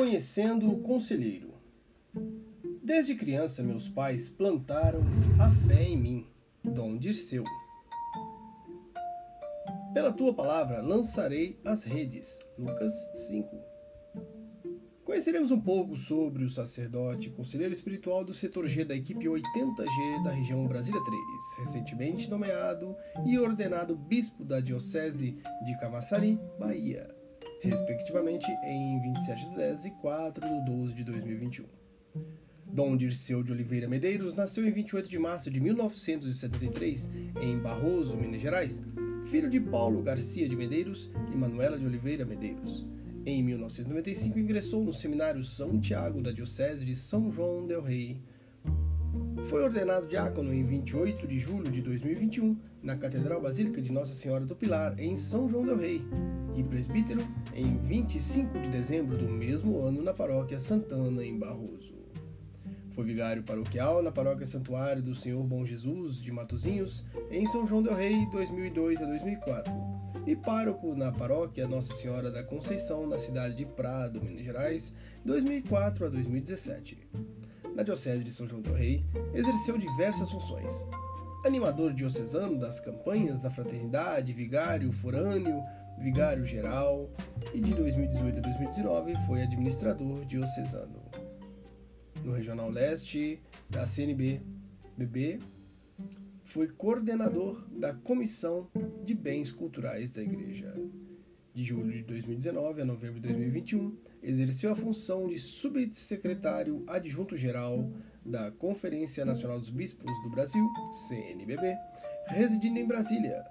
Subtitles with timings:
[0.00, 1.52] Conhecendo o Conselheiro.
[2.82, 5.02] Desde criança, meus pais plantaram
[5.38, 6.26] a fé em mim.
[6.64, 7.44] Dom Dirceu.
[9.92, 12.38] Pela tua palavra lançarei as redes.
[12.56, 12.94] Lucas
[13.28, 13.46] 5.
[15.04, 20.30] Conheceremos um pouco sobre o sacerdote conselheiro espiritual do setor G da equipe 80G da
[20.30, 21.20] região Brasília 3,
[21.58, 22.96] recentemente nomeado
[23.26, 27.19] e ordenado bispo da Diocese de Camaçari, Bahia
[27.60, 31.64] respectivamente, em 27 de 10 e 4 de 12 de 2021.
[32.72, 37.10] Dom Dirceu de Oliveira Medeiros nasceu em 28 de março de 1973
[37.42, 38.82] em Barroso, Minas Gerais,
[39.26, 42.86] filho de Paulo Garcia de Medeiros e Manuela de Oliveira Medeiros.
[43.26, 48.22] Em 1995 ingressou no Seminário São Tiago da Diocese de São João del Rei.
[49.48, 54.44] Foi ordenado diácono em 28 de julho de 2021 na Catedral Basílica de Nossa Senhora
[54.44, 56.02] do Pilar, em São João del Rei,
[56.56, 61.94] e presbítero em 25 de dezembro do mesmo ano na paróquia Santana, em Barroso.
[62.90, 67.82] Foi vigário paroquial na paróquia Santuário do Senhor Bom Jesus de Matozinhos, em São João
[67.82, 69.72] del Rei, 2002 a 2004,
[70.26, 74.94] e pároco na paróquia Nossa Senhora da Conceição, na cidade de Prado, Minas Gerais,
[75.24, 76.98] 2004 a 2017.
[77.74, 80.86] Na Diocese de São João del Rei, exerceu diversas funções,
[81.44, 85.62] animador diocesano das campanhas da Fraternidade, vigário forâneo,
[85.98, 87.10] vigário geral
[87.52, 91.02] e de 2018 a 2019 foi administrador diocesano.
[92.24, 94.42] No Regional Leste da CNB
[95.00, 95.38] BB,
[96.44, 98.68] foi coordenador da Comissão
[99.02, 100.74] de Bens Culturais da Igreja.
[101.52, 107.90] De julho de 2019 a novembro de 2021, exerceu a função de subsecretário adjunto geral
[108.24, 110.64] da Conferência Nacional dos Bispos do Brasil,
[111.08, 111.76] CNBB,
[112.28, 113.44] residindo em Brasília.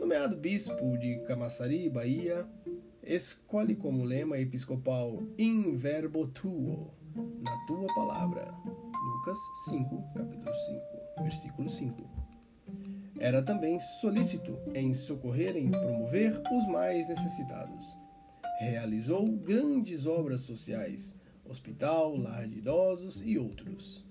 [0.00, 2.48] Nomeado bispo de Camaçari, Bahia,
[3.04, 6.92] escolhe como lema episcopal In verbo tuo,
[7.40, 8.52] na tua palavra.
[9.16, 12.19] Lucas 5, capítulo 5, versículo 5.
[13.20, 17.94] Era também solícito em socorrer e promover os mais necessitados.
[18.58, 24.06] Realizou grandes obras sociais, hospital, lar de idosos e outros.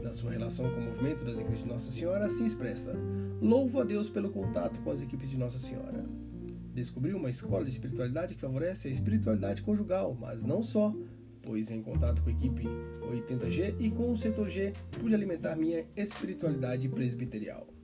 [0.00, 2.94] Na sua relação com o movimento das equipes de Nossa Senhora, se expressa:
[3.42, 6.04] Louvo a Deus pelo contato com as equipes de Nossa Senhora.
[6.72, 10.94] Descobriu uma escola de espiritualidade que favorece a espiritualidade conjugal, mas não só,
[11.42, 12.62] pois em contato com a equipe
[13.10, 17.75] 80G e com o setor G pude alimentar minha espiritualidade presbiterial.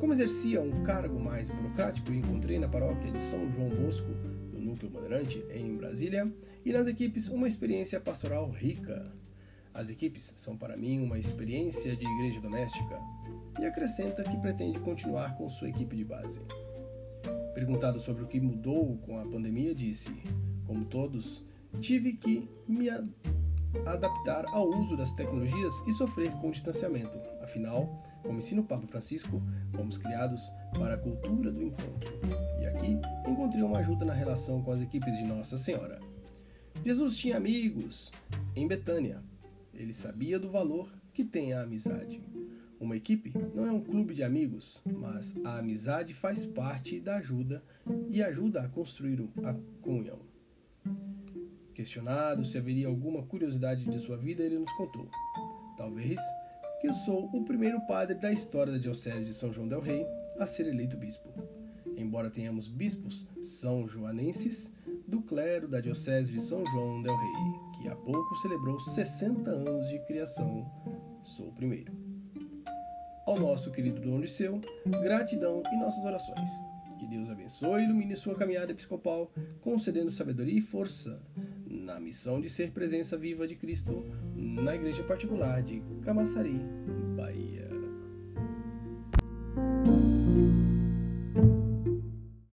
[0.00, 4.06] Como exercia um cargo mais burocrático, encontrei na paróquia de São João Bosco
[4.52, 6.30] Núcleo Bandeirante, em Brasília,
[6.64, 9.10] e nas equipes uma experiência pastoral rica.
[9.74, 13.00] As equipes são para mim uma experiência de igreja doméstica,
[13.58, 16.40] e acrescenta que pretende continuar com sua equipe de base.
[17.54, 20.12] Perguntado sobre o que mudou com a pandemia, disse:
[20.64, 21.44] Como todos,
[21.80, 22.88] tive que me
[23.84, 27.18] adaptar ao uso das tecnologias e sofrer com o distanciamento.
[27.42, 29.42] Afinal, como ensina o Papa Francisco,
[29.74, 32.12] fomos criados para a cultura do encontro.
[32.60, 35.98] E aqui encontrei uma ajuda na relação com as equipes de Nossa Senhora.
[36.84, 38.12] Jesus tinha amigos
[38.54, 39.22] em Betânia.
[39.72, 42.22] Ele sabia do valor que tem a amizade.
[42.78, 47.64] Uma equipe não é um clube de amigos, mas a amizade faz parte da ajuda
[48.10, 50.18] e ajuda a construir a comunhão.
[51.72, 55.08] Questionado se haveria alguma curiosidade de sua vida, ele nos contou.
[55.78, 56.20] Talvez
[56.80, 60.06] que eu sou o primeiro padre da história da Diocese de São João del Rei
[60.38, 61.28] a ser eleito bispo.
[61.96, 64.72] Embora tenhamos bispos são joanenses
[65.06, 67.32] do clero da Diocese de São João del Rei,
[67.76, 70.70] que há pouco celebrou 60 anos de criação,
[71.24, 71.92] sou o primeiro.
[73.26, 74.60] Ao nosso querido Dom Liceu,
[75.02, 76.50] gratidão e nossas orações.
[76.98, 81.20] Que Deus abençoe e ilumine sua caminhada episcopal, concedendo sabedoria e força
[81.70, 86.60] na missão de ser presença viva de Cristo na igreja particular de Camaçari,
[87.16, 87.77] Bahia.